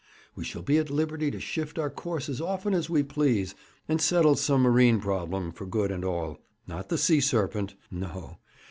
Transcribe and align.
We 0.33 0.43
shall 0.45 0.63
be 0.63 0.79
at 0.79 0.89
liberty 0.89 1.29
to 1.29 1.39
shift 1.39 1.77
our 1.77 1.91
course 1.91 2.27
as 2.27 2.41
often 2.41 2.73
as 2.73 2.89
we 2.89 3.03
please, 3.03 3.53
and 3.87 4.01
settle 4.01 4.35
some 4.35 4.61
marine 4.63 4.99
problem 4.99 5.51
for 5.51 5.67
good 5.67 5.91
and 5.91 6.03
all; 6.03 6.39
not 6.65 6.89
the 6.89 6.97
sea 6.97 7.19
serpent 7.21 7.75
no. 7.91 8.39